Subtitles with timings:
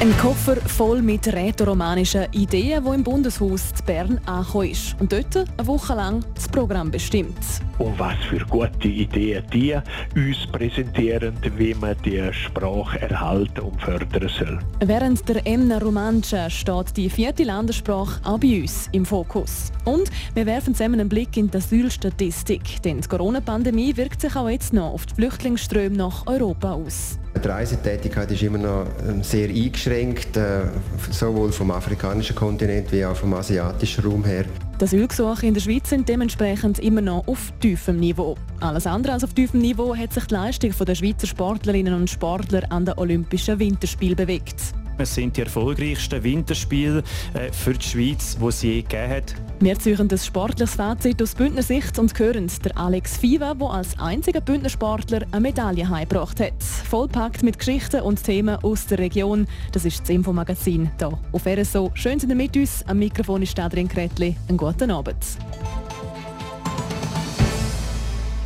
[0.00, 4.94] Ein Koffer voll mit rätoromanischen Ideen, wo im Bundeshaus zu Bern angekommen ist.
[5.00, 7.36] Und dort eine Woche lang das Programm bestimmt.
[7.80, 9.76] Und was für gute Ideen die
[10.14, 14.60] uns präsentieren, wie man die Sprache erhalten und fördern soll.
[14.78, 19.72] Während der Emna Romancia steht die vierte Landessprache auch bei uns im Fokus.
[19.84, 24.48] Und wir werfen zusammen einen Blick in die Asylstatistik, denn die Corona-Pandemie wirkt sich auch
[24.48, 27.18] jetzt noch auf die Flüchtlingsströme nach Europa aus.
[27.38, 30.62] Die Reisetätigkeit ist immer noch ähm, sehr eingeschränkt, äh,
[31.10, 34.44] sowohl vom afrikanischen Kontinent wie auch vom asiatischen Raum her.
[34.80, 38.36] Die Asylgesuche in der Schweiz sind dementsprechend immer noch auf tiefem Niveau.
[38.60, 42.62] Alles andere als auf tiefem Niveau hat sich die Leistung der Schweizer Sportlerinnen und Sportler
[42.70, 44.74] an den Olympischen Winterspielen bewegt.
[45.00, 49.34] Es sind die erfolgreichsten Winterspiele äh, für die Schweiz, die es je gegeben hat.
[49.60, 53.98] Wir ziehen das sportliches Fazit aus Bündner Sicht und hören der Alex Fiva, der als
[53.98, 56.62] einziger Bündner Sportler eine Medaille heimgebracht hat.
[56.62, 59.46] Vollpackt mit Geschichten und Themen aus der Region.
[59.70, 61.92] Das ist das Infomagazin hier auf RSO.
[61.94, 62.84] Schön sind ihr mit uns.
[62.88, 64.36] Am Mikrofon ist Adrian Kretli.
[64.48, 65.16] Einen guten Abend.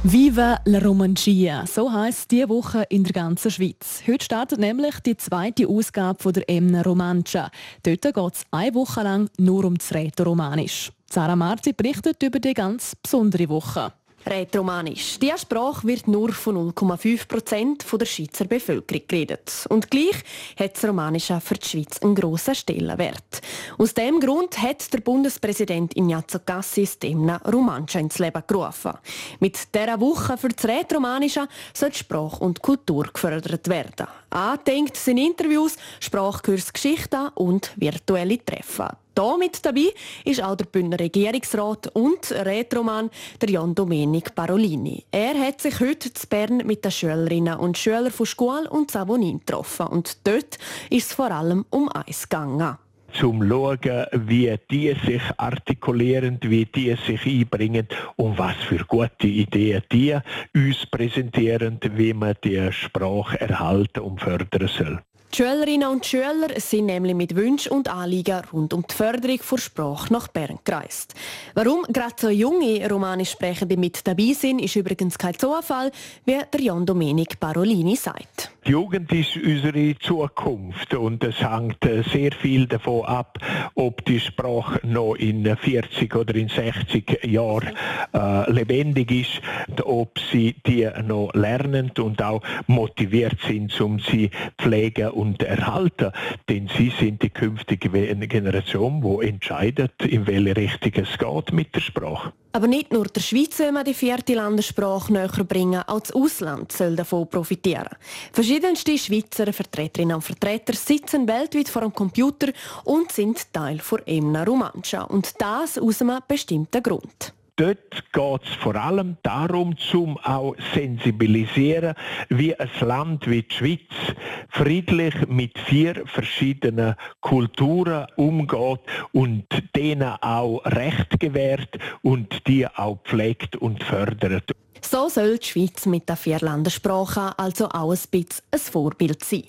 [0.04, 4.02] Viva la Romancia, so heisst diese Woche in der ganzen Schweiz.
[4.04, 7.52] Heute startet nämlich die zweite Ausgabe der Emna Romancia.
[7.84, 10.90] Dort geht es eine Woche lang nur um das Rätoromanisch.
[11.08, 13.92] Sarah Marzi berichtet über die ganz besondere Woche.
[14.26, 15.18] Rätoromanisch.
[15.18, 19.66] Diese Sprache wird nur von 0,5 Prozent der Schweizer Bevölkerung geredet.
[19.68, 20.22] Und gleich
[20.58, 23.42] hat das Romanische für die Schweiz einen grossen Stellenwert.
[23.78, 28.92] Aus diesem Grund hat der Bundespräsident Ignazio Cassis Demna Romancia ins Leben gerufen.
[29.40, 34.06] Mit dieser Woche für das Rätoromanische soll Sprache und Kultur gefördert werden.
[34.30, 39.01] Angedenkt sind Interviews, Sprachkurs, Geschichten und virtuelle Treffen.
[39.18, 39.92] Hier mit dabei
[40.24, 45.04] ist auch der Bündner Regierungsrat und Rätroman der Jan Domenic Parolini.
[45.10, 49.40] Er hat sich heute zu Bern mit den Schülerinnen und Schülern von Schule und Savonin
[49.40, 49.88] getroffen.
[49.88, 50.58] Und dort
[50.88, 52.78] ist es vor allem um eins gegangen
[53.12, 57.86] zum schauen, wie die sich artikulieren, wie die sich einbringen
[58.16, 60.16] und was für gute Ideen die
[60.54, 65.02] uns präsentieren, wie man die Sprache erhalten und fördern soll.
[65.32, 69.56] Die Schülerinnen und Schüler sind nämlich mit Wünschen und Anliegen rund um die Förderung der
[69.56, 71.14] Sprache nach Bern gereist.
[71.54, 75.90] Warum gerade so junge romanisch Sprechende mit dabei sind, ist übrigens kein Zufall,
[76.26, 78.52] wie der Jan Domenic Parolini sagt.
[78.66, 83.38] Die Jugend ist unsere Zukunft und es hängt äh, sehr viel davon ab,
[83.74, 87.72] ob die Sprache noch in 40 oder in 60 Jahren
[88.14, 95.10] äh, lebendig ist, ob sie die noch lernen und auch motiviert sind, um sie pflegen
[95.22, 96.12] und erhalten.
[96.48, 101.80] Denn sie sind die künftige Generation, die entscheidet, in welche Richtung es geht mit der
[101.80, 102.32] Sprache.
[102.54, 106.70] Aber nicht nur der Schweiz soll man die vierte Landessprache näher bringen, auch das Ausland
[106.70, 107.88] soll davon profitieren.
[108.32, 112.48] Verschiedenste Schweizer Vertreterinnen und Vertreter sitzen weltweit vor einem Computer
[112.84, 115.04] und sind Teil der Emna Romancia.
[115.04, 121.94] Und das aus einem bestimmten Grund dort geht es vor allem darum, zum auch sensibilisieren,
[122.28, 124.16] wie ein Land wie die Schweiz
[124.48, 128.80] friedlich mit vier verschiedenen Kulturen umgeht
[129.12, 129.46] und
[129.76, 134.52] denen auch Recht gewährt und die auch pflegt und fördert.
[134.84, 139.44] So soll die Schweiz mit der Vierlandersprache also auch ein bisschen ein Vorbild sein.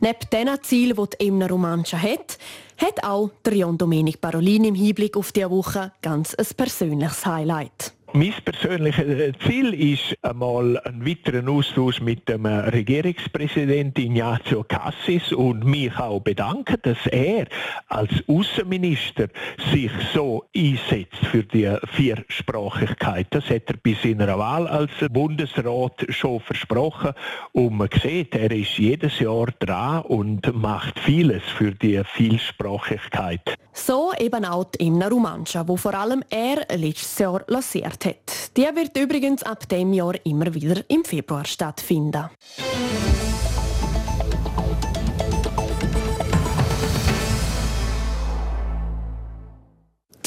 [0.00, 2.38] Neben diesen Zielen, die die Emner Romancia hat,
[2.78, 7.92] hat auch der Jon Domenic Parolin im Hinblick auf diese Woche ganz ein persönliches Highlight.
[8.14, 15.30] Mein persönliches äh, Ziel ist einmal einen weiteren Austausch mit dem äh, Regierungspräsidenten Ignazio Cassis
[15.30, 17.46] und mich auch bedanken, dass er
[17.88, 19.28] als Außenminister
[19.70, 23.26] sich so einsetzt für die Viersprachigkeit.
[23.28, 27.12] Das hat er bei seiner Wahl als Bundesrat schon versprochen
[27.52, 33.54] und man sieht, er ist jedes Jahr dran und macht vieles für die Vielsprachigkeit.
[33.74, 38.56] So eben auch die Imna Romancia, wo vor allem er letztes Jahr lanciert gemacht hat.
[38.56, 42.30] Die wird übrigens ab dem Jahr immer wieder im Februar stattfinden.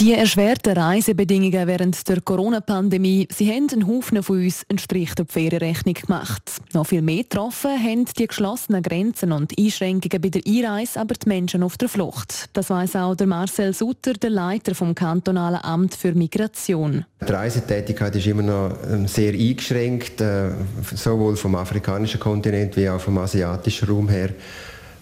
[0.02, 5.28] Die erschwerten Reisebedingungen während der Corona-Pandemie, sie haben einen Haufen von uns einen Strich der
[5.28, 6.42] Ferienrechnung gemacht.
[6.74, 11.30] Noch viel mehr getroffen haben die geschlossenen Grenzen und Einschränkungen bei der Einreise aber die
[11.30, 12.50] Menschen auf der Flucht.
[12.54, 17.06] Das weiß auch der Marcel Sutter, der Leiter vom kantonalen Amt für Migration.
[17.22, 20.50] Die Reisetätigkeit ist immer noch ähm, sehr eingeschränkt, äh,
[20.96, 24.32] sowohl vom afrikanischen Kontinent wie auch vom asiatischen Raum her.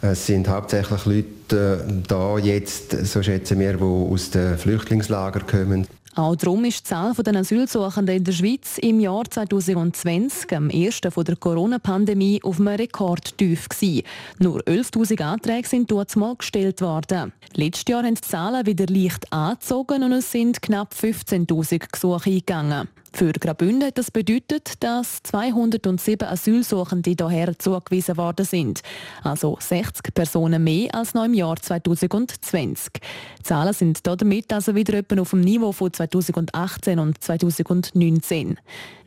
[0.02, 5.88] Es sind hauptsächlich Leute äh, da jetzt, so schätzen wir, die aus den Flüchtlingslagern kommen.
[6.16, 11.12] Auch darum ist die Zahl der Asylsuchenden in der Schweiz im Jahr 2020, am ersten
[11.12, 14.04] von der Corona-Pandemie, auf einem Rekordtief gewesen.
[14.40, 17.32] Nur 11.000 Anträge sind dort mal gestellt worden.
[17.54, 22.90] Letztes Jahr haben die Zahlen wieder leicht angezogen und es sind knapp 15.000 Gesuche eingegangen.
[23.14, 28.82] Für Graubünden hat das bedeutet, dass 207 Asylsuchende hierher zugewiesen worden sind.
[29.24, 32.94] Also 60 Personen mehr als noch im Jahr 2020.
[33.40, 38.58] Die Zahlen sind damit also wieder etwa auf dem Niveau von 2018 und 2019.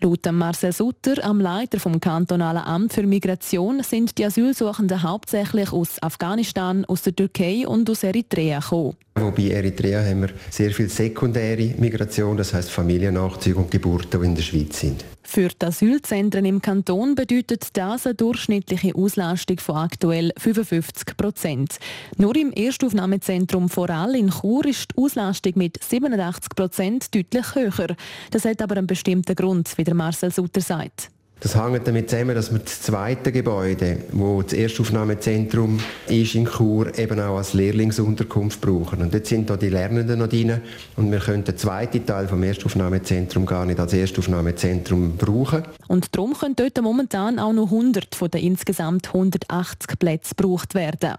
[0.03, 6.03] Laut Marcel Sutter, am Leiter vom kantonalen Amt für Migration, sind die Asylsuchenden hauptsächlich aus
[6.03, 8.97] Afghanistan, aus der Türkei und aus Eritrea gekommen.
[9.15, 14.35] Wobei Eritrea haben wir sehr viel sekundäre Migration, das heißt Familiennachzüge und Geburten, die in
[14.35, 15.05] der Schweiz sind.
[15.23, 21.79] Für die Asylzentren im Kanton bedeutet das eine durchschnittliche Auslastung von aktuell 55 Prozent.
[22.17, 27.95] Nur im Erstaufnahmezentrum Voral in Chur ist die Auslastung mit 87 Prozent deutlich höher.
[28.31, 31.11] Das hat aber einen bestimmten Grund, wie der Marcel Sutter sagt.
[31.43, 36.97] Das hängt damit zusammen, dass wir das zweite Gebäude, wo das Erstaufnahmezentrum ist in Chur,
[36.97, 39.03] eben auch als Lehrlingsunterkunft brauchen.
[39.03, 40.61] Und dort sind da die Lernenden noch drin
[40.95, 45.65] und wir können den zweiten Teil vom Erstaufnahmezentrum gar nicht als Erstaufnahmezentrum brauchen.
[45.89, 51.17] Und darum können dort momentan auch noch 100 von den insgesamt 180 Plätzen gebraucht werden.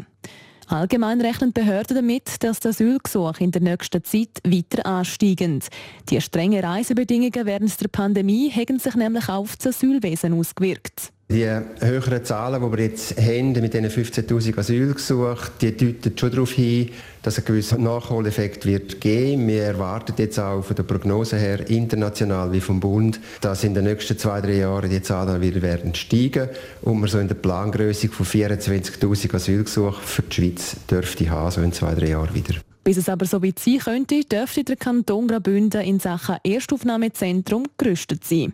[0.67, 5.61] Allgemein rechnen Behörden damit, dass das Asylgesuch in der nächsten Zeit weiter ansteigen.
[6.09, 11.12] Die strengen Reisebedingungen während der Pandemie haben sich nämlich auf das Asylwesen ausgewirkt.
[11.31, 11.47] Die
[11.79, 16.89] höheren Zahlen, die wir jetzt haben, mit diesen 15'000 Asylgesuchen, die deuten schon darauf hin,
[17.23, 19.47] dass ein gewisser Nachholeffekt wird geben.
[19.47, 23.85] Wir erwarten jetzt auch von der Prognose her, international wie vom Bund, dass in den
[23.85, 26.49] nächsten zwei, drei Jahren die Zahlen wieder werden steigen
[26.81, 31.61] und wir so in der Plangröße von 24'000 Asylgesuchen für die Schweiz dürfte haben, so
[31.61, 32.55] in zwei, drei Jahren wieder.
[32.83, 38.25] Bis es aber so weit sein könnte, dürfte der Kanton Graubünden in Sachen Erstaufnahmezentrum gerüstet
[38.25, 38.53] sein.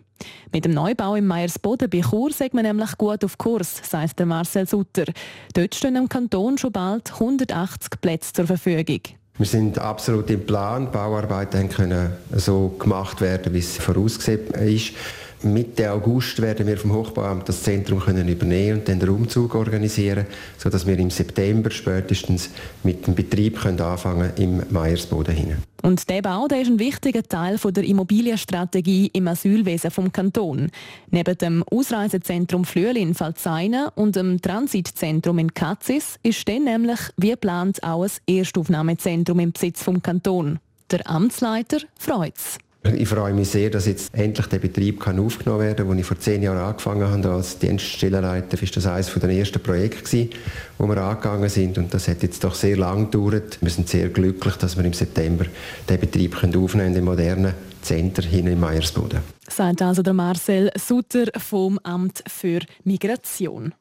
[0.52, 4.26] Mit dem Neubau im Meiersboden bei Chur sagt man nämlich gut auf Kurs, sagt der
[4.26, 5.04] Marcel Sutter.
[5.54, 9.00] Dort stehen im Kanton schon bald 180 Plätze zur Verfügung.
[9.38, 10.86] Wir sind absolut im Plan.
[10.86, 14.92] Die Bauarbeiten können so gemacht werden, wie es vorausgesehen ist.
[15.42, 20.26] Mitte August werden wir vom Hochbauamt das Zentrum können übernehmen und dann den Umzug organisieren,
[20.58, 22.50] sodass wir im September spätestens
[22.82, 25.62] mit dem Betrieb können anfangen im Meiersboden hinein.
[25.82, 30.70] Und der Bau der ist ein wichtiger Teil der Immobilienstrategie im Asylwesen vom Kanton.
[31.10, 37.30] Neben dem Ausreisezentrum Flüel in Pfalzeina und dem Transitzentrum in Katzis ist dann nämlich wie
[37.30, 40.58] geplant auch ein Erstaufnahmezentrum im Besitz vom Kanton.
[40.90, 42.58] Der Amtsleiter freut es.
[42.82, 45.90] Ich freue mich sehr, dass jetzt endlich der Betrieb kann aufgenommen werden kann.
[45.90, 50.28] Als ich vor zehn Jahren angefangen habe als Dienststellenleiter, war das eines der ersten Projekte,
[50.78, 51.76] wo wir angegangen sind.
[51.76, 53.58] Und das hat jetzt doch sehr lang gedauert.
[53.60, 55.44] Wir sind sehr glücklich, dass wir im September
[55.88, 59.20] den Betrieb aufnehmen können den modernen Center hin in Meiersboden.
[59.46, 63.74] Sagt also der Marcel Sutter vom Amt für Migration.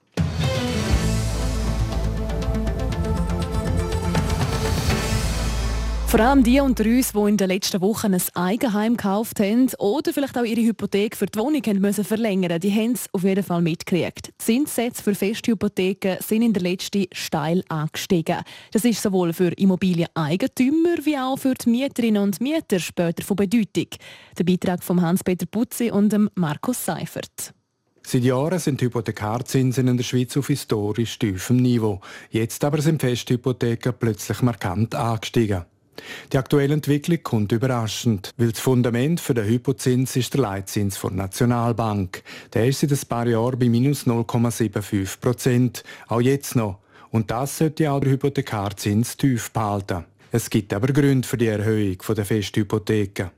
[6.09, 10.11] Vor allem die unter uns, die in den letzten Wochen ein Eigenheim gekauft haben oder
[10.11, 13.43] vielleicht auch ihre Hypothek für die Wohnung haben müssen verlängern die haben es auf jeden
[13.43, 14.29] Fall mitgekriegt.
[14.29, 18.39] Die Zinssätze für Festhypotheken sind in der letzten steil angestiegen.
[18.71, 23.89] Das ist sowohl für Immobilieneigentümer wie auch für die Mieterinnen und Mieter später von Bedeutung.
[24.35, 27.53] Der Beitrag von Hans-Peter Putzi und Markus Seifert.
[28.01, 32.01] Seit Jahren sind Hypothekarzinsen in der Schweiz auf historisch tiefem Niveau.
[32.31, 35.65] Jetzt aber sind Festhypotheken plötzlich markant angestiegen.
[36.31, 41.11] Die aktuelle Entwicklung kommt überraschend, weil das Fundament für den Hypozins ist der Leitzins der
[41.11, 42.23] Nationalbank.
[42.53, 46.79] Der ist seit ein paar Jahren bei minus 0,75 Prozent, auch jetzt noch.
[47.11, 50.05] Und das sollte auch der Hypothekarzins tief behalten.
[50.31, 53.31] Es gibt aber Gründe für die Erhöhung der Festhypotheken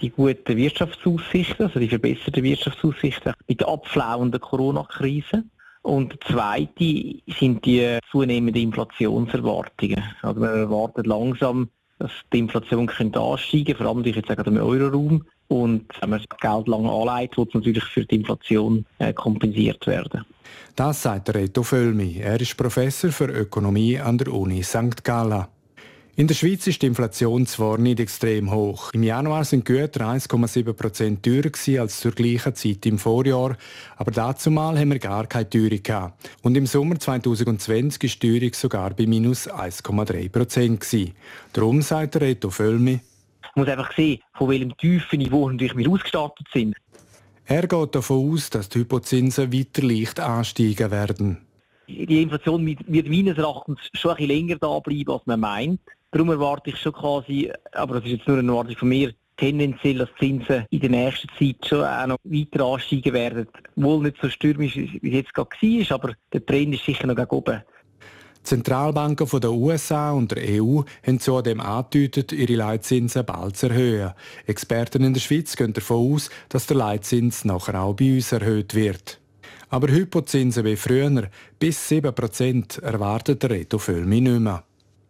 [0.00, 5.44] die guten Wirtschaftsaussichten, also die verbesserten Wirtschaftsaussichten mit der abflauenden Corona-Krise.
[5.82, 10.02] Und das Zweite sind die zunehmenden Inflationserwartungen.
[10.22, 14.56] Also man erwartet langsam dass die Inflation könnte ansteigen vor allem durch jetzt auch im
[14.56, 15.24] Euroraum.
[15.48, 19.86] Und wenn man das Geld lange anlegt, wird es natürlich für die Inflation äh, kompensiert
[19.86, 20.24] werden.
[20.74, 22.18] Das sagt Reto Völmi.
[22.18, 25.02] Er ist Professor für Ökonomie an der Uni St.
[25.04, 25.46] Gallen.
[26.18, 28.90] In der Schweiz ist die Inflation zwar nicht extrem hoch.
[28.94, 33.58] Im Januar sind Güter 1,7 Prozent teurer als zur gleichen Zeit im Vorjahr,
[33.96, 36.30] aber dazu mal haben wir gar keine Teuerung gehabt.
[36.40, 40.86] Und im Sommer 2020 ist die Teuerung sogar bei minus 1,3 Prozent
[41.52, 42.98] Darum sagt der Reto Völmi.
[43.54, 46.74] Man muss einfach sehen, von welchem tiefen Niveau natürlich wir ausgestattet sind.
[47.44, 51.42] Er geht davon aus, dass die Hypozinsen weiter leicht ansteigen werden.
[51.88, 55.80] Die Inflation wird meines Erachtens schon ein bisschen länger da bleiben, als man meint.
[56.16, 59.98] Darum erwarte ich schon quasi, aber das ist jetzt nur eine Erwartung von mir, tendenziell,
[59.98, 63.46] dass die Zinsen in der nächsten Zeit schon auch noch weiter ansteigen werden.
[63.74, 67.30] Wohl nicht so stürmisch, wie es jetzt gerade war, aber der Trend ist sicher noch
[67.32, 67.60] oben.
[68.44, 74.12] Zentralbanken der USA und der EU haben zudem angedeutet, ihre Leitzinsen bald zu erhöhen.
[74.46, 78.74] Experten in der Schweiz gehen davon aus, dass der Leitzins nachher auch bei uns erhöht
[78.74, 79.20] wird.
[79.68, 84.64] Aber Hypozinsen wie früher, bis 7% erwartet der Reto Völmi nicht mehr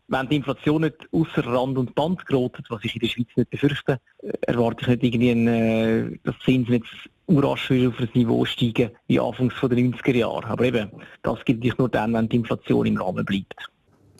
[0.08, 3.50] wenn die Inflation nicht außer Rand und Band gerät, was ich in der Schweiz nicht
[3.50, 4.00] befürchte,
[4.42, 6.90] erwarte ich nicht irgendwie, ein, äh, dass Zinsen jetzt
[7.26, 10.46] urasch auf ein Niveau steigen wie Anfangs der 90er Jahre.
[10.46, 10.90] Aber eben,
[11.22, 13.68] das gibt es nur dann, wenn die Inflation im Rahmen bleibt.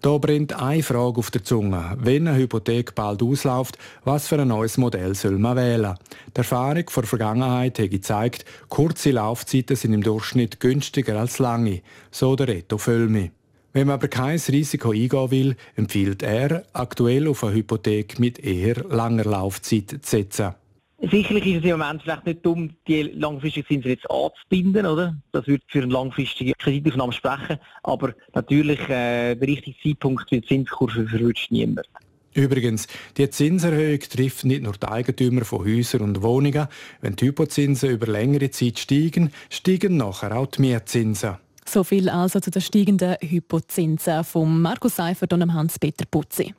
[0.03, 1.97] Da brennt eine Frage auf der Zunge.
[1.99, 5.95] Wenn eine Hypothek bald ausläuft, was für ein neues Modell soll man wählen?
[6.29, 12.37] Die Erfahrung der Vergangenheit hat gezeigt, kurze Laufzeiten sind im Durchschnitt günstiger als lange, so
[12.37, 13.33] der Reto Völmi.
[13.77, 18.83] Wenn man aber kein Risiko eingehen will, empfiehlt er, aktuell auf eine Hypothek mit eher
[18.89, 20.55] langer Laufzeit zu setzen.
[20.99, 25.15] Sicherlich ist es im Moment vielleicht nicht dumm, die langfristigen Zinsen jetzt anzubinden, oder?
[25.33, 27.59] Das würde für eine langfristige Kreditaufnahme sprechen.
[27.83, 31.87] Aber natürlich, äh, der richtige Zeitpunkt für die Zinskurve verwünscht niemand.
[32.33, 32.87] Übrigens,
[33.19, 36.69] die Zinserhöhung trifft nicht nur die Eigentümer von Häusern und Wohnungen.
[37.03, 41.37] Wenn die Hypozinsen über längere Zeit steigen, steigen nachher auch die Mietzinsen.
[41.69, 46.55] So viel also zu den steigenden Hypozinsen von Markus Seifert und Hans-Peter Putzi.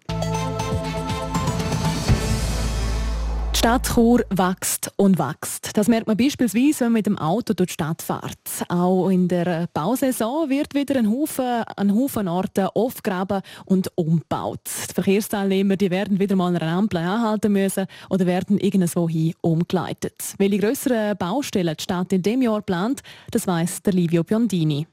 [3.58, 5.76] Die Stadt Chur wächst und wächst.
[5.76, 8.38] Das merkt man beispielsweise, wenn man mit dem Auto durch die Stadt fährt.
[8.70, 14.62] Auch in der Bausaison wird wieder ein Haufen, ein Haufen Orte aufgraben und umgebaut.
[14.90, 19.34] Die Verkehrsteilnehmer die werden wieder mal an einer Ampel anhalten müssen oder werden irgendwo hin
[19.42, 20.36] umgeleitet.
[20.38, 24.86] Welche grösseren Baustellen die Stadt in diesem Jahr plant, das weiss der Livio Biondini.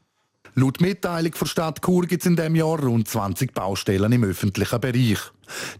[0.56, 4.80] Laut Mitteilung der Stadt Chur gibt es in diesem Jahr rund 20 Baustellen im öffentlichen
[4.80, 5.18] Bereich.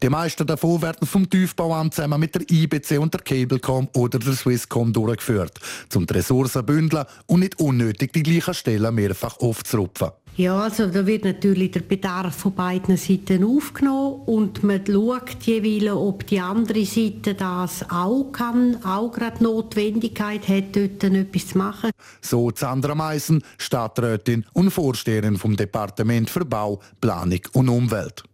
[0.02, 4.32] Die meisten davon werden vom Tiefbauamt zusammen mit der IBC und der Cablecom oder der
[4.32, 5.60] Swisscom durchgeführt,
[5.94, 10.10] um die Ressourcen bündeln und nicht unnötig die gleichen Stellen mehrfach aufzurupfen.
[10.36, 15.92] Ja, also da wird natürlich der Bedarf von beiden Seiten aufgenommen und man schaut jeweils,
[15.92, 21.90] ob die andere Seite das auch kann, auch gerade Notwendigkeit hat, dort etwas zu machen.
[22.20, 28.24] So Sandra Meissen, Stadträtin und Vorsteherin vom Departement für Bau, Planung und Umwelt.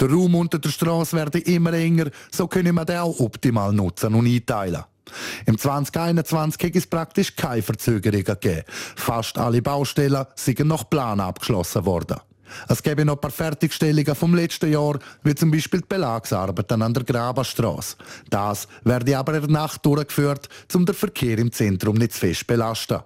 [0.00, 4.14] Der Raum unter der Straße werde immer enger, so können wir den auch optimal nutzen
[4.14, 4.82] und einteilen.
[5.46, 8.62] Im 2021 hat es praktisch keine Verzögerungen gegeben.
[8.96, 12.16] Fast alle Baustellen sind nach Plan abgeschlossen worden.
[12.68, 16.94] Es gäbe noch ein paar Fertigstellungen vom letzten Jahr, wie zum Beispiel die Belagsarbeiten an
[16.94, 17.96] der Grabenstraße.
[18.30, 22.46] Das werde aber in der Nacht durchgeführt, um den Verkehr im Zentrum nicht zu fest
[22.46, 23.00] belasten.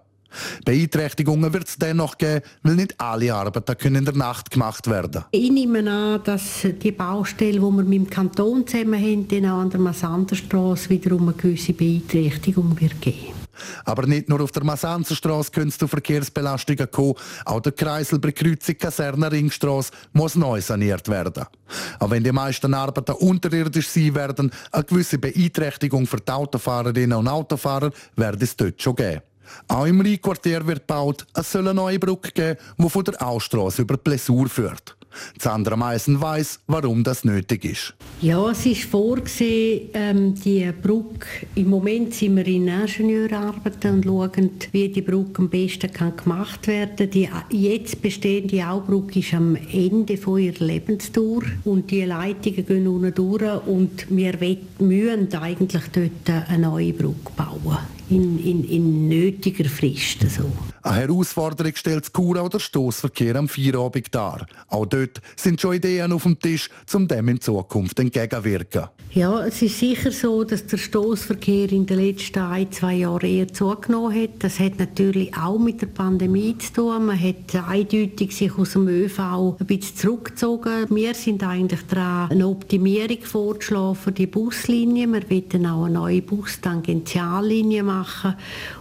[0.65, 5.25] Beeinträchtigungen wird es dennoch geben, weil nicht alle Arbeiten können in der Nacht gemacht werden
[5.31, 9.61] Ich nehme an, dass die Baustelle, die wir mit dem Kanton zusammen haben, dann auch
[9.61, 13.41] an der Massanderstrasse wiederum eine gewisse Beeinträchtigung wird geben.
[13.85, 17.15] Aber nicht nur auf der Massanzerstraße können es zu Verkehrsbelastungen kommen.
[17.45, 21.45] Auch der Kreisel bei Kreuzung Kaserne Ringstraße muss neu saniert werden.
[21.99, 27.29] Auch wenn die meisten Arbeiten unterirdisch sein werden, eine gewisse Beeinträchtigung für die Autofahrerinnen und
[27.29, 29.21] Autofahrer wird es dort schon geben.
[29.69, 33.83] Auch im Rheinquartier wird gebaut, es soll eine neue Brücke geben, die von der Ausstrasse
[33.83, 34.97] über die Plessur führt.
[35.39, 37.95] Sandra Meissen weiss, warum das nötig ist.
[38.21, 41.27] Ja, es ist vorgesehen, ähm, die Brücke.
[41.55, 46.67] Im Moment sind wir in Ingenieurarbeiten und schauen, wie die Brücke am besten kann gemacht
[46.67, 52.87] werden Die jetzt bestehende Aubrücke ist am Ende von ihrer Lebensdauer und die Leitungen gehen
[52.87, 54.35] unten durch und wir
[54.79, 57.79] müssen eigentlich dort eine neue Brücke bauen
[58.11, 60.29] in, in, in nötiger Frist.
[60.31, 60.51] So.
[60.83, 64.47] Eine Herausforderung stellt das Kura oder Stossverkehr am Feierabend dar.
[64.69, 68.85] Auch dort sind schon Ideen auf dem Tisch, um dem in Zukunft entgegenwirken.
[69.13, 73.49] Ja, es ist sicher so, dass der Stoßverkehr in den letzten ein, zwei Jahren eher
[73.53, 74.31] zugenommen hat.
[74.39, 77.07] Das hat natürlich auch mit der Pandemie zu tun.
[77.07, 79.19] Man hat eindeutig sich aus dem ÖV
[79.59, 80.87] ein bisschen zurückgezogen.
[80.91, 85.09] Wir sind eigentlich daran, eine Optimierung vorzuschlagen für die Buslinie.
[85.09, 88.37] Wir wollen auch eine neue Bustangentiallinie machen.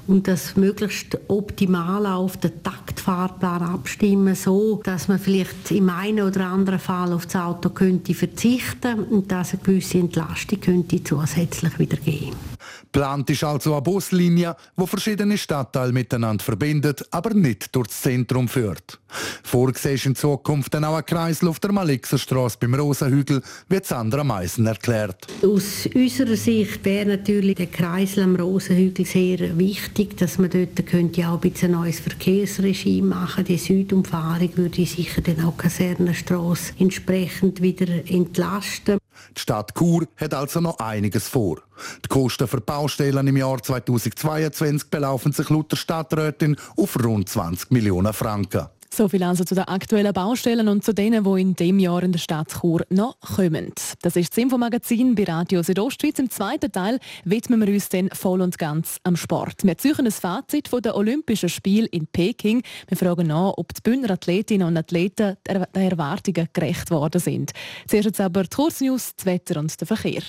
[0.09, 6.47] Und das möglichst optimal auf den Taktfahrplan abstimmen, so dass man vielleicht im einen oder
[6.47, 11.97] anderen Fall auf das Auto könnte verzichten und dass eine gewisse Entlastung könnte zusätzlich wieder
[11.97, 12.58] geben.
[12.91, 18.99] Plant ist also eine Buslinie, wo verschiedene Stadtteile miteinander verbindet, aber nicht durchs Zentrum führt.
[19.43, 24.65] Vorgesehen ist in Zukunft dann auch ein Kreislauf der Malixerstraße beim Rosenhügel, wie Sandra Meisen
[24.65, 25.27] erklärt.
[25.43, 31.27] Aus unserer Sicht wäre natürlich der Kreisel am Rosenhügel sehr wichtig, dass man dort könnte
[31.27, 33.45] auch ein bisschen neues Verkehrsregime machen.
[33.45, 38.99] Die Südumfahrung würde sicher dann auch Kasernenstraße entsprechend wieder entlasten.
[39.35, 41.57] Die Stadt Chur hat also noch einiges vor.
[42.03, 47.71] Die Kosten für Baustellen im Jahr 2022 belaufen sich laut der Stadträtin auf rund 20
[47.71, 48.67] Millionen Franken.
[48.91, 52.11] So viel also zu den aktuellen Baustellen und zu denen, die in dem Jahr in
[52.11, 53.71] der Stadt Chur noch kommen.
[54.01, 56.19] Das ist das Infomagazin bei Radio Südostschweiz.
[56.19, 59.63] Im zweiten Teil widmen wir uns dann voll und ganz am Sport.
[59.63, 62.63] Wir ziehen ein Fazit von den Olympischen Spielen in Peking.
[62.87, 67.51] Wir fragen nach, ob die Bündner Athletinnen und Athleten den Erwartungen gerecht worden sind.
[67.87, 70.23] Zuerst jetzt aber die Kurznews, das Wetter und der Verkehr.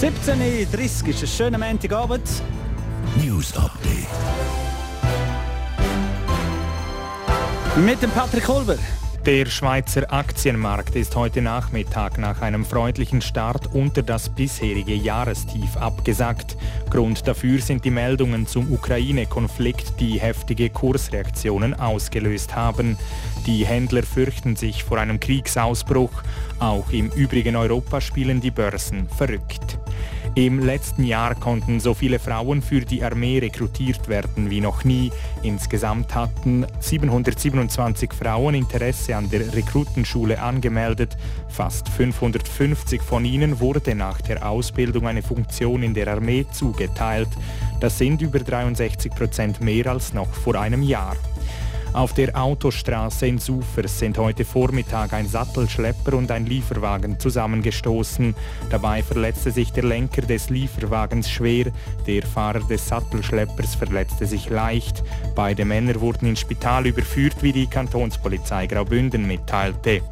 [0.00, 2.28] 17.30 Uhr ist ein schöner Montagabend.
[3.22, 4.65] News Update.
[7.84, 8.78] Mit dem Patrick Holber.
[9.26, 16.56] Der Schweizer Aktienmarkt ist heute Nachmittag nach einem freundlichen Start unter das bisherige Jahrestief abgesackt.
[16.88, 22.96] Grund dafür sind die Meldungen zum Ukraine-Konflikt, die heftige Kursreaktionen ausgelöst haben.
[23.44, 26.22] Die Händler fürchten sich vor einem Kriegsausbruch.
[26.58, 29.78] Auch im übrigen Europa spielen die Börsen verrückt.
[30.36, 35.10] Im letzten Jahr konnten so viele Frauen für die Armee rekrutiert werden wie noch nie.
[35.42, 41.16] Insgesamt hatten 727 Frauen Interesse an der Rekrutenschule angemeldet.
[41.48, 47.30] Fast 550 von ihnen wurde nach der Ausbildung eine Funktion in der Armee zugeteilt.
[47.80, 51.16] Das sind über 63 Prozent mehr als noch vor einem Jahr.
[51.96, 58.34] Auf der Autostraße in Sufers sind heute Vormittag ein Sattelschlepper und ein Lieferwagen zusammengestoßen.
[58.68, 61.72] Dabei verletzte sich der Lenker des Lieferwagens schwer,
[62.06, 65.02] der Fahrer des Sattelschleppers verletzte sich leicht.
[65.34, 70.02] Beide Männer wurden ins Spital überführt, wie die Kantonspolizei Graubünden mitteilte.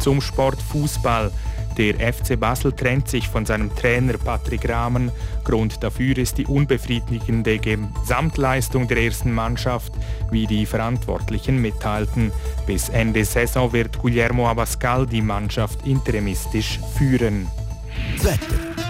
[0.00, 1.30] Zum Sport Fußball.
[1.76, 5.10] Der FC Basel trennt sich von seinem Trainer Patrick Rahmen.
[5.44, 9.92] Grund dafür ist die unbefriedigende Gesamtleistung der ersten Mannschaft,
[10.30, 12.32] wie die Verantwortlichen mitteilten.
[12.66, 17.46] Bis Ende Saison wird Guillermo Abascal die Mannschaft interimistisch führen.
[18.22, 18.89] Wetter.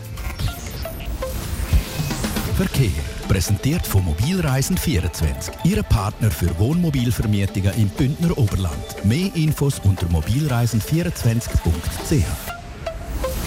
[2.56, 3.19] Verkehr.
[3.30, 5.52] Präsentiert von Mobilreisen24.
[5.62, 9.04] Ihre Partner für Wohnmobilvermietungen im Bündner Oberland.
[9.04, 12.24] Mehr Infos unter mobilreisen24.ch.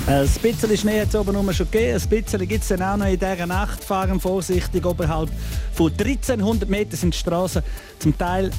[0.07, 2.95] Ein bisschen Schnee hat es oben rum schon gegeben, ein bisschen gibt es dann auch
[2.95, 3.83] noch in dieser Nacht.
[3.83, 5.29] Fahren vorsichtig, oberhalb
[5.73, 7.61] von 1300 Metern sind die Straßen
[7.99, 8.51] zum Teil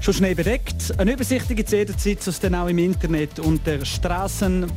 [0.00, 0.92] schon Schnee bedeckt.
[0.98, 4.72] Eine Übersicht gibt es jederzeit sonst dann auch im Internet unter strassen.gr.ch.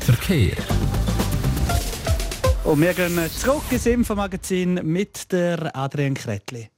[0.00, 0.56] Verkehr.
[2.64, 6.68] Und wir gehen zurück ins Infomagazin mit der Adrian Kretli.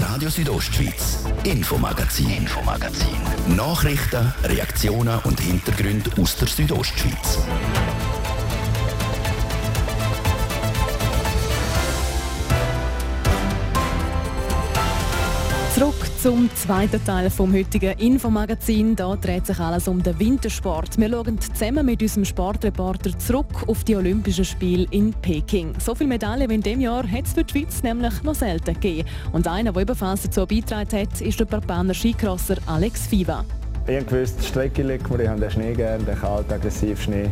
[0.00, 3.56] Radio Südostschweiz, Infomagazin, Infomagazin.
[3.56, 7.38] Nachrichten, Reaktionen und Hintergründe aus der Südostschweiz.
[16.22, 18.94] Zum zweiten Teil vom heutigen Infomagazin.
[18.94, 20.98] Da dreht sich alles um den Wintersport.
[20.98, 25.72] Wir schauen zusammen mit unserem Sportreporter zurück auf die Olympischen Spiele in Peking.
[25.78, 28.74] So viele Medaillen wie in diesem Jahr hat es für die Schweiz nämlich noch selten
[28.74, 29.08] gegeben.
[29.32, 33.42] Und einer, der ebenfalls dazu beigetragen hat, ist der Barbaner Skicrosser Alex Fiva.
[33.86, 36.98] Ich habe gewusst, die Strecke liegt mir, ich habe den Schnee gerne, den kalten, aggressiven
[36.98, 37.30] Schnee.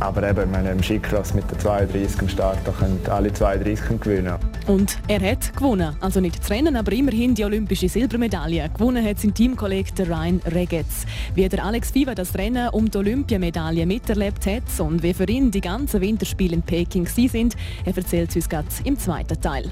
[0.00, 4.38] Aber eben, wenn im Skicross mit der 32 am Start, da können alle 32 gewinnen.
[4.66, 5.94] Und er hat gewonnen.
[6.00, 8.70] Also nicht das Rennen, aber immerhin die olympische Silbermedaille.
[8.70, 11.04] Gewonnen hat sein Teamkollege Ryan Regetz.
[11.34, 15.50] Wie der Alex Fiva das Rennen um die Olympiamedaille miterlebt hat und wie für ihn
[15.50, 19.70] die ganzen Winterspiele in Peking sind, er erzählt uns gerade im zweiten Teil.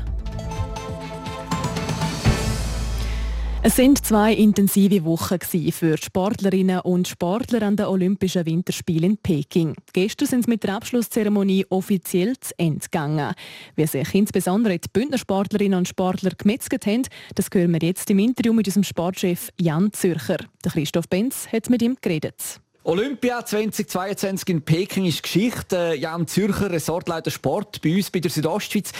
[3.64, 5.38] Es sind zwei intensive Wochen
[5.70, 9.76] für Sportlerinnen und Sportler an den Olympischen Winterspielen in Peking.
[9.92, 13.34] Gestern sind sie mit der Abschlusszeremonie offiziell zu Ende gegangen.
[13.76, 17.02] Wie sich insbesondere die Bündnersportlerinnen und Sportler gemetzelt haben,
[17.36, 20.38] das hören wir jetzt im Interview mit unserem Sportchef Jan Zürcher.
[20.64, 22.60] Christoph Benz hat mit ihm geredet.
[22.82, 25.94] Olympia 2022 in Peking ist Geschichte.
[25.96, 28.90] Jan Zürcher, Resortleiter Sport bei uns bei der Südostschweiz.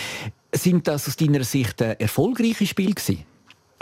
[0.53, 3.25] Sind das aus deiner Sicht erfolgreiche Spiele gewesen?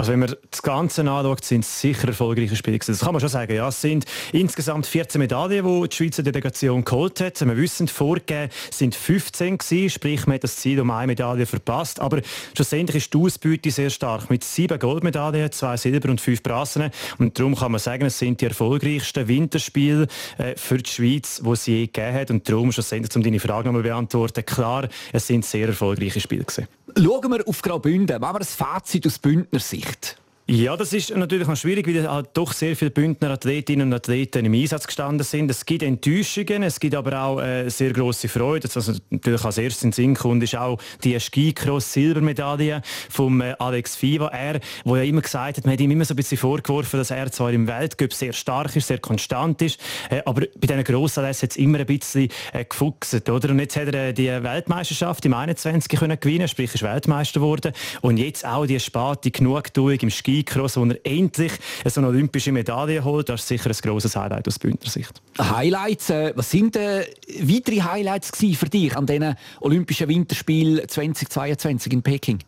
[0.00, 3.28] Also wenn man das Ganze anschaut, sind es sicher erfolgreiche Spiele Das kann man schon
[3.28, 3.54] sagen.
[3.54, 7.38] Ja, es sind insgesamt 14 Medaillen, die die Schweizer Delegation geholt hat.
[7.38, 12.00] Wir wissen, vorgegeben sind 15 gewesen, sprich man hat das Ziel um eine Medaille verpasst.
[12.00, 12.22] Aber
[12.54, 16.90] schlussendlich ist die Ausbeute sehr stark mit sieben Goldmedaillen, zwei Silber und fünf Bronzen.
[17.18, 20.06] Und darum kann man sagen, es sind die erfolgreichsten Winterspiele
[20.38, 22.30] äh, für die Schweiz, die sie je gegeben hat.
[22.30, 26.68] Und darum schlussendlich, um deine Frage nochmal beantworten, klar, es sind sehr erfolgreiche Spiele gewesen.
[26.96, 28.20] Schauen wir auf Graubünden.
[28.20, 29.89] Machen wir ein Fazit aus Bündner Sicht.
[29.90, 30.19] Recht
[30.52, 34.44] ja, das ist natürlich noch schwierig, weil halt doch sehr viele Bündner Athletinnen und Athleten
[34.44, 35.48] im Einsatz gestanden sind.
[35.48, 38.68] Es gibt Enttäuschungen, es gibt aber auch äh, sehr große Freude.
[38.74, 43.94] Also natürlich als erstes in den Sinn kommt, ist auch die Skicross-Silbermedaille vom äh, Alex
[43.94, 44.26] Fiva.
[44.26, 47.12] Er, wo ja immer gesagt hat, man hat ihm immer so ein bisschen vorgeworfen, dass
[47.12, 49.78] er zwar im Weltcup sehr stark ist, sehr konstant ist,
[50.10, 53.50] äh, aber bei diesen grossen Lässen hat es immer ein bisschen äh, gefuchst, oder?
[53.50, 57.72] Und jetzt hat er äh, die Weltmeisterschaft im 21 können gewinnen, sprich ist Weltmeister geworden.
[58.00, 61.52] Und jetzt auch die späte Genugtuung im Ski Skicross, wo er endlich
[61.86, 63.28] so eine olympische Medaille holt.
[63.28, 65.20] Das ist sicher ein grosses Highlight aus Bündner Sicht.
[65.38, 67.06] Highlights, äh, was sind äh,
[67.42, 72.38] weitere Highlights für dich an diesen Olympischen Winterspielen 2022 in Peking?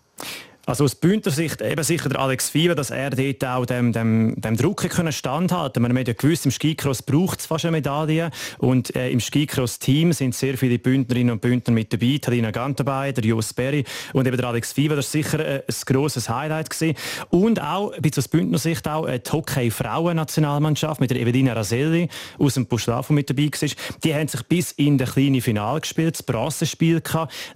[0.65, 4.41] Also aus Bündner Sicht eben sicher der Alex Fiva, dass er dort auch dem, dem,
[4.41, 8.31] dem Druck können standhalten Man hat ja gewusst, im Skicross braucht es fast eine Medaille
[8.59, 12.19] und äh, im Skicross-Team sind sehr viele Bündnerinnen und Bündner mit dabei.
[12.23, 14.95] Talina Gant dabei, der Jos Berry und eben der Alex Fiva.
[14.95, 16.97] Das war sicher äh, ein grosses Highlight gewesen.
[17.31, 22.09] Und auch, ein bisschen aus Bündner Sicht auch, äh, die Hockey-Frauen-Nationalmannschaft mit der Evelina Raselli
[22.39, 23.69] aus dem Postlafu mit dabei war.
[24.05, 27.03] Die haben sich bis in das kleine Finale gespielt, das Bronzespiel.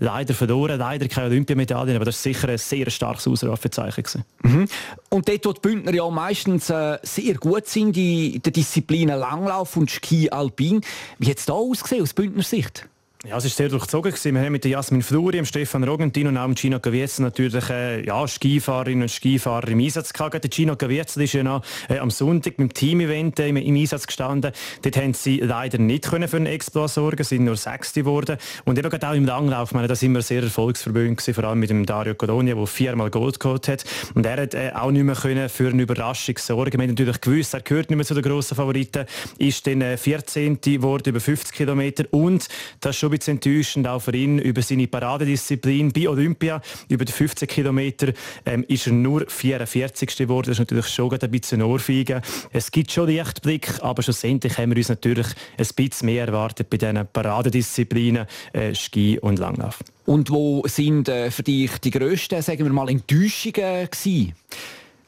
[0.00, 4.24] Leider verloren, leider keine Olympiamedaille, aber das ist sicher ein sehr starkes Ausrufezeichen.
[4.42, 4.66] Mhm.
[5.10, 9.76] Und dort, wo die Bündner ja meistens äh, sehr gut sind in den Disziplinen Langlauf
[9.76, 10.80] und Ski Alpin,
[11.18, 12.88] wie hat es da ausgesehen aus Bündner Sicht?
[13.28, 14.14] Ja, es war sehr durchzogen.
[14.22, 18.06] Wir haben mit Jasmin Fluri, dem Stefan Rogentin und auch mit Gino Gavietz natürlich äh,
[18.06, 20.44] ja, Skifahrerinnen und Skifahrer im Einsatz gehabt.
[20.44, 24.06] Der Gino Gavietz ist ja noch äh, am Sonntag beim Team-Event äh, im, im, Einsatz
[24.06, 24.52] gestanden.
[24.82, 28.36] Dort haben sie leider nicht können für einen Exploit sorgen, sind nur Sechste geworden.
[28.64, 31.84] Und eben auch im Langlauf, meine, da sind wir sehr erfolgsverböhnt vor allem mit dem
[31.84, 33.84] Dario Colonia, der viermal Gold geholt hat.
[34.14, 36.78] Und er hat äh, auch nicht mehr können für eine Überraschung sorgen.
[36.78, 39.04] Wir haben natürlich gewusst, er gehört nicht mehr zu den grossen Favoriten,
[39.38, 40.60] ist dann äh, 14.
[40.60, 42.46] geworden über 50 Kilometer und
[42.78, 45.92] das schon bisschen enttäuschend auch für ihn über seine Paradedisziplin.
[45.92, 48.12] Bei Olympia über die 15 Kilometer
[48.44, 50.16] ähm, ist er nur 44.
[50.16, 50.46] geworden.
[50.46, 52.20] Das ist natürlich schon ein bisschen Ohrfeigen.
[52.52, 55.26] Es gibt schon Lichtblick, aber schlussendlich haben wir uns natürlich
[55.58, 59.78] ein bisschen mehr erwartet bei diesen Paradedisziplinen äh, Ski und Langlauf.
[60.04, 64.34] Und wo sind äh, für dich die grössten, sagen wir mal, Enttäuschungen gewesen?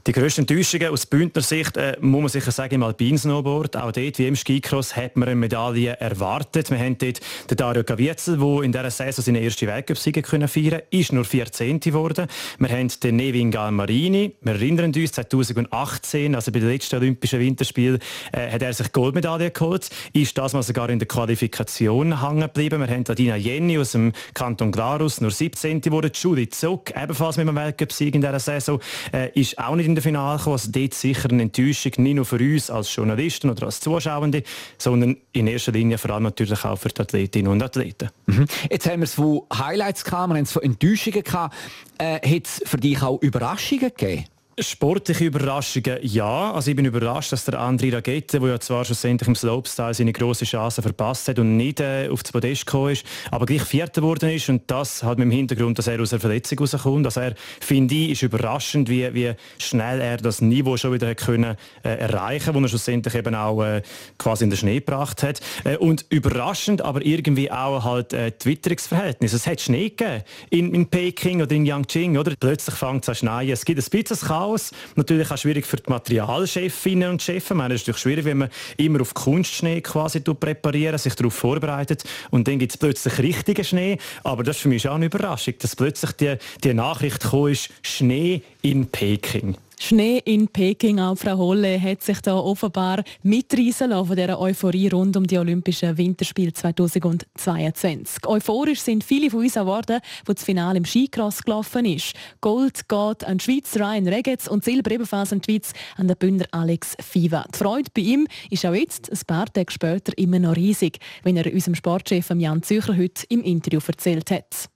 [0.08, 3.76] Die grössten Enttäuschungen aus Bündner Sicht äh, muss man sicher sagen im Alpinsnowboard.
[3.76, 6.70] Auch dort wie im Skicross hat man eine Medaille erwartet.
[6.70, 10.84] Wir haben dort den Dario Gavietzel, der in dieser Saison seine erste Weltcup-Siege feiern konnte,
[10.88, 11.80] ist nur 14.
[11.80, 12.26] geworden.
[12.58, 14.34] Wir haben den Nevin Galmarini.
[14.40, 17.98] Wir erinnern uns, 2018, also bei den letzten Olympischen Winterspielen,
[18.32, 19.90] äh, hat er sich Goldmedaille geholt.
[20.14, 22.80] Ist das mal sogar in der Qualifikation hängen geblieben.
[22.80, 25.82] Wir haben Adina Jenny aus dem Kanton Glarus, nur 17.
[25.82, 26.12] geworden.
[26.14, 28.80] Julie Zuck, ebenfalls mit einem Weltcup-Sieg in dieser Saison,
[29.12, 30.54] äh, ist auch nicht in Finale gekommen.
[30.54, 34.42] Also dort sicher eine Enttäuschung, nicht nur für uns als Journalisten oder als Zuschauende,
[34.78, 38.10] sondern in erster Linie vor allem natürlich auch für die Athletinnen und Athleten.
[38.26, 38.46] Mhm.
[38.70, 41.54] Jetzt haben wir es von Highlights gehabt, wir haben es von Enttäuschungen gehabt.
[41.98, 44.24] Äh, Hat es für dich auch Überraschungen gegeben?
[44.60, 46.52] Sportliche Überraschungen, ja.
[46.52, 50.12] Also ich bin überrascht, dass der André Ragette, der ja zwar schlussendlich im Slopestyle seine
[50.12, 54.00] grosse Chance verpasst hat und nicht äh, auf das Podest gekommen ist, aber gleich Vierter
[54.00, 57.06] geworden ist und das hat mit dem Hintergrund, dass er aus einer Verletzung rauskommt.
[57.06, 61.56] Also er, finde ich, ist überraschend, wie, wie schnell er das Niveau schon wieder können,
[61.84, 63.82] äh, erreichen wo er schlussendlich eben auch äh,
[64.18, 65.40] quasi in den Schnee gebracht hat.
[65.62, 69.36] Äh, und überraschend, aber irgendwie auch halt äh, die Witterungsverhältnisse.
[69.36, 72.34] Es hat Schnee gegeben in, in Peking oder in Yangqing, oder?
[72.40, 73.50] Plötzlich fängt es an schneien.
[73.50, 74.70] Es gibt ein bisschen Chaos Chaos.
[74.96, 79.00] Natürlich auch schwierig für die Materialchefinnen und meine, es ist natürlich schwierig, wenn man immer
[79.00, 83.98] auf Kunstschnee quasi präpariert, sich darauf vorbereitet und dann gibt es plötzlich richtigen Schnee.
[84.24, 87.70] Aber das ist für mich auch eine Überraschung, dass plötzlich die, die Nachricht gekommen ist,
[87.82, 89.56] Schnee in Peking.
[89.80, 94.88] Schnee in Peking, auch Frau Holle hat sich da offenbar mitreißen lassen von dieser Euphorie
[94.88, 98.26] rund um die Olympischen Winterspiele 2022.
[98.26, 102.14] Euphorisch sind viele von uns geworden, wo das Finale im Skicross gelaufen ist.
[102.40, 106.16] Gold geht an die Schweiz Ryan Regetz und Silber ebenfalls an die Schweiz an den
[106.16, 107.44] Bündner Alex Fiva.
[107.54, 111.36] Die Freude bei ihm ist auch jetzt, ein paar Tage später, immer noch riesig, wenn
[111.36, 114.68] er unserem Sportchef Jan Zücher heute im Interview erzählt hat.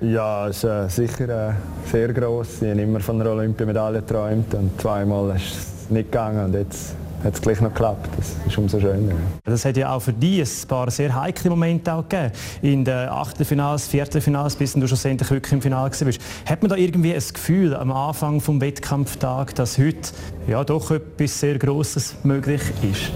[0.00, 1.52] Ja, es ist äh, sicher äh,
[1.90, 2.60] sehr gross.
[2.60, 6.94] Ich habe immer von einer Olympiamedaille geträumt und zweimal ist es nicht gegangen und jetzt
[7.24, 8.10] hat es gleich noch geklappt.
[8.18, 9.14] Das ist umso schöner.
[9.44, 12.30] Das hat ja auch für dich ein paar sehr heikle Momente auch gegeben.
[12.60, 16.20] In den Achtelfinals, Viertelfinals, bis du schlussendlich wirklich im Finale bist.
[16.44, 20.10] Hat man da irgendwie ein Gefühl am Anfang des Wettkampftag, dass heute
[20.46, 23.12] ja, doch etwas sehr Grosses möglich ist?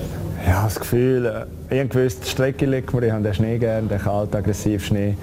[0.47, 3.87] Ja, das Gefühl, äh, habe gewusst, die Strecke liegt mir, ich habe den Schnee gerne,
[3.87, 5.17] den kalten, aggressiven Schnee.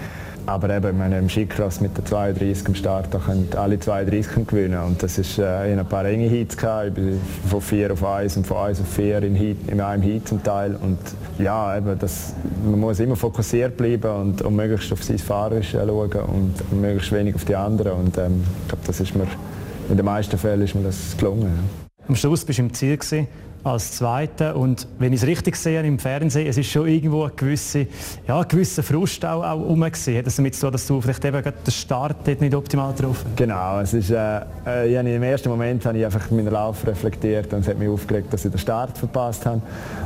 [0.48, 4.48] Aber eben, ich meine, im Skicross mit der 32 am Start, da können alle 32
[4.48, 4.82] gewinnen.
[4.82, 6.98] Und das ist, äh, in ein paar enge Heats gehabt.
[6.98, 10.30] Ich von 4 auf 1 und von 1 auf 4 in, Heat, in einem Heat
[10.30, 10.78] zum Teil.
[10.82, 11.00] Und
[11.38, 12.34] ja, eben, das,
[12.64, 17.36] man muss immer fokussiert bleiben und, und möglichst auf sein Fahrerische schauen und möglichst wenig
[17.36, 17.92] auf die anderen.
[17.92, 19.28] Und ähm, ich glaube, das ist mir,
[19.90, 21.60] in den meisten Fällen ist mir das gelungen.
[22.08, 23.28] Am Schluss bist du im Ziel gewesen
[23.68, 24.56] als Zweiter.
[24.56, 27.82] Und wenn ich es richtig sehe im Fernsehen, es ist schon irgendwo ein gewisser,
[28.28, 30.18] ja, ein Frust auch, auch rum gewesen.
[30.18, 33.94] Hat das damit tun, dass du vielleicht eben den Start nicht optimal getroffen Genau, es
[33.94, 37.68] ist, äh, äh ich im ersten Moment habe ich einfach meinen Lauf reflektiert und es
[37.68, 39.62] hat mich aufgeregt, dass ich den Start verpasst habe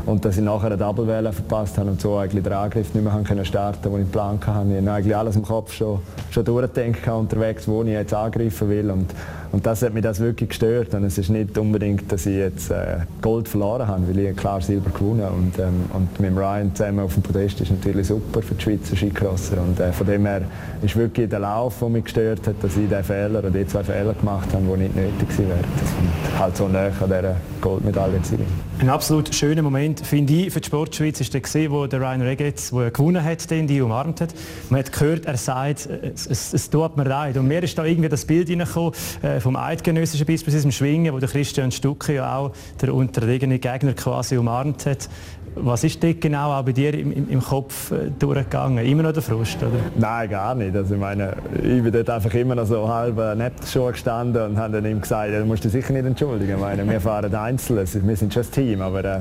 [0.06, 3.13] und dass ich nachher eine Doppelwelle verpasst habe und so eigentlich den Angriff nicht mehr
[3.13, 4.69] haben können starten, den ich geplant hatte.
[4.69, 8.91] Ich habe eigentlich alles im Kopf schon, schon durchgedacht unterwegs, wo ich jetzt angreifen will
[8.91, 9.08] und
[9.52, 10.94] und das hat mich das wirklich gestört.
[10.94, 14.62] Und es ist nicht unbedingt, dass ich jetzt äh, Gold verloren habe, weil ich klar
[14.62, 15.36] Silber gewonnen habe.
[15.36, 18.96] Und, ähm, und mit Ryan zusammen auf dem Podest ist natürlich super für die Schweizer
[18.96, 19.62] Skicrosser.
[19.62, 20.44] Und äh, von dem her
[20.82, 23.84] ist wirklich der Lauf, der mich gestört hat, dass ich diesen Fehler oder die zwei
[23.84, 25.60] Fehler gemacht habe, die nicht nötig gewesen wären.
[25.60, 28.46] Und halt so näher an dieser Goldmedaille zu sein.
[28.80, 32.74] Ein absolut schöner Moment, finde ich, für die Sportschweiz ist der wo der Ryan Regetz,
[32.74, 34.34] wo er gewonnen hat, den die umarmt hat.
[34.70, 37.38] Man hat gehört, er sagt, es, es, es tut mir leid.
[37.38, 41.19] Und mir ist da irgendwie das Bild hineingekommen, äh, vom eidgenössischen bis zum Schwingen, wo
[41.19, 42.51] der Christian Stucke ja auch
[42.82, 45.10] der unterlegene Gegner quasi umarmt hat.
[45.54, 48.86] Was ist dort genau auch bei dir im, im, im Kopf äh, durchgegangen?
[48.86, 49.80] Immer noch der Frust, oder?
[49.97, 50.73] Nein, gar nicht.
[50.73, 53.91] Also ich meine, ich bin dort einfach immer noch so halb äh, neben der Schuhe
[53.91, 56.54] gestanden und habe dann ihm gesagt, du musst dich sicher nicht entschuldigen.
[56.54, 59.19] Ich meine, wir fahren einzeln, wir sind schon ein Team, aber äh,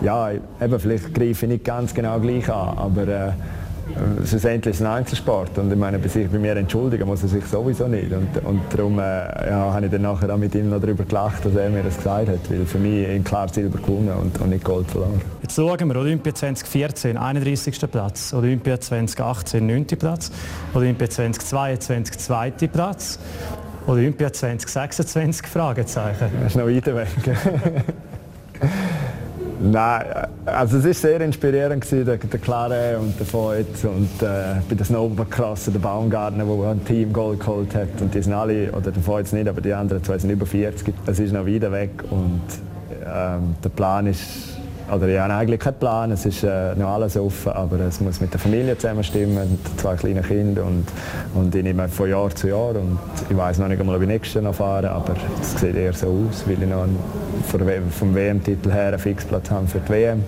[0.00, 3.32] ja, eben, vielleicht greife ich nicht ganz genau gleich an, aber äh, äh,
[4.24, 7.28] schlussendlich ist es ein Einzelsport und ich meine, bei sich bei mir entschuldigen muss er
[7.28, 10.80] sich sowieso nicht und, und darum äh, ja, habe ich dann nachher mit ihm noch
[10.80, 14.12] darüber gelacht, dass er mir das gesagt hat, weil für mich in klar Silber gewonnen
[14.20, 15.20] und, und nicht Gold verloren.
[15.42, 17.80] Jetzt schauen wir, Olympia 2014, 31.
[17.90, 19.86] Platz, Olympia 2018, 9.
[19.98, 20.30] Platz,
[20.74, 22.50] Olympia 2022, 2.
[22.72, 23.18] Platz,
[23.86, 26.30] Olympia 2026, Fragezeichen.
[26.42, 27.08] Das ist noch weiter weg.
[29.62, 30.04] Nein,
[30.46, 34.74] also es war sehr inspirierend, gewesen, der, der Clare und der Voigt und äh, bei
[34.74, 38.00] den Snowboardcrossen der Baumgartner, der ein Team Gold geholt hat.
[38.00, 40.94] Und die sind alle, oder der Voigt nicht, aber die anderen zwei sind über 40.
[41.04, 42.40] Es ist noch wieder weg und
[43.04, 44.49] ähm, der Plan ist
[44.92, 48.20] oder ich habe eigentlich keinen Plan, es ist äh, noch alles offen, aber es muss
[48.20, 50.86] mit der Familie zusammen stimmen, mit zwei kleinen Kindern und,
[51.34, 52.98] und ich nehme von Jahr zu Jahr und
[53.28, 56.06] ich weiß noch nicht einmal, ob ich nächstes Jahr fahre, aber es sieht eher so
[56.28, 60.24] aus, weil ich noch einen, vom WM-Titel her einen Fixplatz habe für die WM.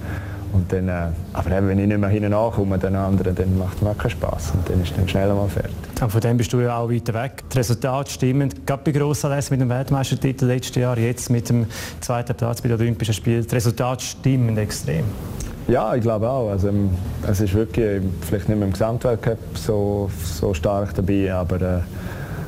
[0.53, 0.93] Und dann, äh,
[1.33, 4.83] aber wenn ich nicht mehr hinten ankomme, dann macht es mir keinen Spass und dann
[4.83, 5.82] ist dann schnell mal fertig.
[6.01, 7.45] Und von dem bist du ja auch weiter weg.
[7.53, 11.67] Die Resultate stimmen, gerade bei Grossanlässen mit dem Weltmeistertitel letztes Jahr, jetzt mit dem
[12.01, 15.05] zweiten Platz bei den Olympischen Spielen, die Resultate stimmen extrem.
[15.69, 16.51] Ja, ich glaube auch.
[16.51, 16.91] Also, ähm,
[17.29, 21.81] es ist wirklich, vielleicht nicht mehr im Gesamtweltcup so, so stark dabei, aber äh,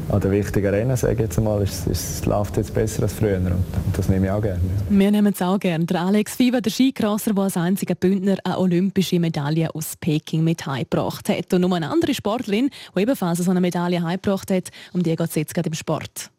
[0.08, 3.12] an den wichtigen Rennen, sage ich jetzt mal, ist, ist, es läuft jetzt besser als
[3.12, 3.64] früher und, und
[3.96, 4.60] das nehme ich auch gerne.
[4.60, 4.98] Ja.
[4.98, 5.84] Wir nehmen es auch gerne.
[5.84, 10.66] Der Alex Fiva, der Skikrosser, der als einziger Bündner eine olympische Medaille aus Peking mit
[10.66, 11.52] heimgebracht hat.
[11.52, 15.28] Und nur eine andere Sportlerin, die ebenfalls so eine Medaille heimgebracht hat, um die geht
[15.28, 16.30] es jetzt gerade im Sport.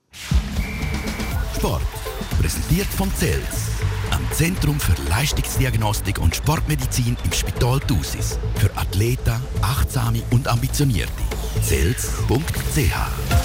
[1.55, 1.81] Sport,
[2.39, 3.69] präsentiert von CELS,
[4.11, 8.37] am Zentrum für Leistungsdiagnostik und Sportmedizin im Spital Thusis.
[8.55, 11.11] Für Athleten, Achtsame und Ambitionierte.
[11.61, 13.44] CELS.ch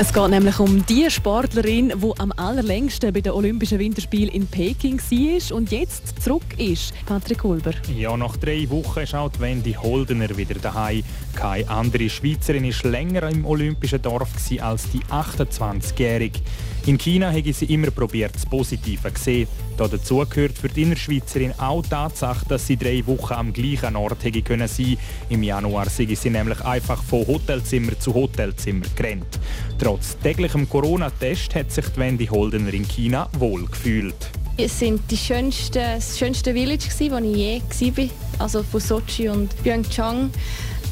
[0.00, 4.98] es geht nämlich um die Sportlerin, die am allerlängsten bei den Olympischen Winterspielen in Peking
[4.98, 6.94] war und jetzt zurück ist.
[7.04, 7.72] Patrick Hulber.
[7.94, 11.02] Ja, nach drei Wochen ist auch Wendy Holdener wieder daheim.
[11.34, 14.30] Keine andere Schweizerin war länger im Olympischen Dorf
[14.62, 16.40] als die 28-Jährige.
[16.86, 19.48] In China habe sie immer probiert, das Positive zu sehen.
[19.76, 24.24] Dazu gehört für die Innerschweizerin auch die Tatsache, dass sie drei Wochen am gleichen Ort
[24.24, 24.96] hätte können sein.
[25.28, 29.38] Im Januar sei sie nämlich einfach von Hotelzimmer zu Hotelzimmer gerannt.
[29.78, 34.30] Trotz täglichem Corona-Test hat sich die Wendy Holdener in China wohl gefühlt.
[34.56, 37.36] Es sind die schönsten, das schönste Village, wo ich
[37.80, 40.30] je war, also von Sochi und Pyeongchang.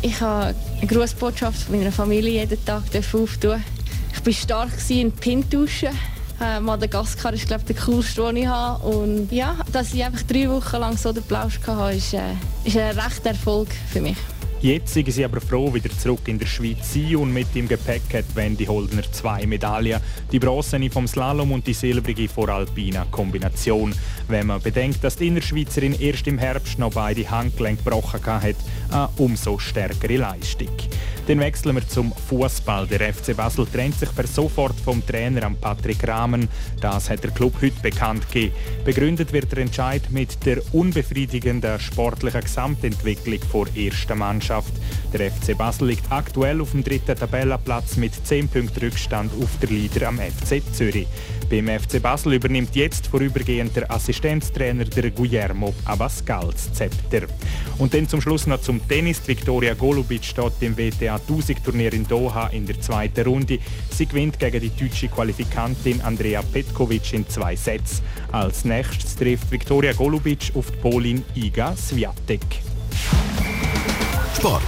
[0.03, 3.63] Ich habe eine Grußbotschaft von meiner Familie jeden Tag auftun.
[4.13, 5.91] Ich war stark in Pintuschen.
[6.41, 8.87] Äh, Madagaskar ist glaube der coolste, den ich habe.
[8.87, 12.77] Und ja, dass ich einfach drei Wochen lang so den Plausch hatte, ist, äh, ist
[12.77, 14.17] ein rechter Erfolg für mich.
[14.61, 17.69] Jetzt sind sie aber froh, wieder zurück in der Schweiz zu sein und mit dem
[17.69, 20.01] Gepäck hat Wendy Holdner zwei Medaillen.
[20.33, 23.95] Die bronzene vom Slalom und die silbrige vor Alpina Kombination.
[24.27, 28.57] Wenn man bedenkt, dass die Innerschweizerin erst im Herbst noch beide Handgelenke gebrochen hat,
[28.91, 30.77] eine umso stärkere Leistung.
[31.29, 32.87] Dann wechseln wir zum Fußball.
[32.87, 36.49] Der FC Basel trennt sich per sofort vom Trainer Patrick Rahmen.
[36.81, 38.55] Das hat der Club heute bekannt gegeben.
[38.83, 44.73] Begründet wird der Entscheid mit der unbefriedigenden sportlichen Gesamtentwicklung vor erster Mannschaft.
[45.13, 49.71] Der FC Basel liegt aktuell auf dem dritten Tabellenplatz mit 10 Punkten Rückstand auf der
[49.71, 51.07] Leader am FC Zürich.
[51.49, 57.27] Beim FC Basel übernimmt jetzt vorübergehend der Assistenztrainer der Guillermo Abascal das Zepter.
[57.79, 59.23] Und dann zum Schluss noch zum Tennis.
[59.27, 63.61] Victoria Golubic steht im WTA 1000 Turnier in Doha in der zweiten Runde.
[63.91, 68.05] Sie gewinnt gegen die deutsche Qualifikantin Andrea Petkovic in zwei Sätzen.
[68.31, 72.45] Als nächstes trifft Viktoria Golubic auf die Polin Iga Swiatek.
[74.39, 74.63] Sport.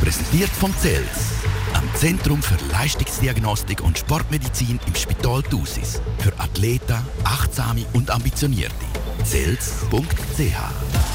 [0.00, 1.42] Präsentiert von CELS.
[1.74, 6.00] Am Zentrum für Leistungsdiagnostik und Sportmedizin im Spital Thusis.
[6.20, 8.86] Für Athleten, Achtsame und Ambitionierte.
[9.22, 11.09] CELS.ch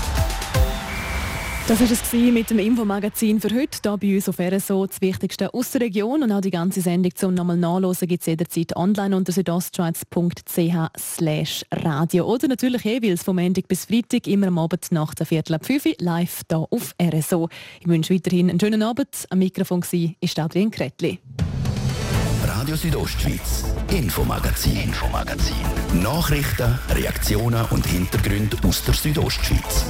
[1.67, 3.80] das war es mit dem Infomagazin für heute.
[3.84, 6.21] Hier bei uns auf RSO das Wichtigste aus der Region.
[6.21, 12.25] Und auch die ganze Sendung zum nochmal nachlesen gibt es jederzeit online unter südostschweiz.ch radio.
[12.25, 15.95] Oder natürlich jeweils vom Montag bis Freitag, immer am Abend nach der Viertel ab 5
[15.99, 17.49] live hier auf RSO.
[17.80, 19.25] Ich wünsche weiterhin einen schönen Abend.
[19.30, 21.19] Am Mikrofon war Adrian Kretli.
[22.47, 25.56] Radio Südostschweiz, Infomagazin, Infomagazin.
[26.04, 29.86] Nachrichten, Reaktionen und Hintergründe aus der Südostschweiz.